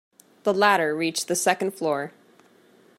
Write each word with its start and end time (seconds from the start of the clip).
The 0.45 0.53
ladder 0.55 0.95
reached 0.95 1.27
the 1.27 1.35
second 1.35 1.75
floor. 1.75 2.11